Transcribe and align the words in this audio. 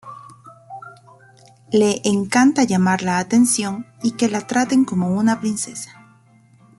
Le 1.71 2.01
encanta 2.05 2.63
llamar 2.63 3.03
la 3.03 3.19
atención 3.19 3.85
y 4.01 4.13
que 4.13 4.29
la 4.29 4.47
traten 4.47 4.83
como 4.83 5.05
a 5.05 5.09
una 5.11 5.39
princesa. 5.39 5.91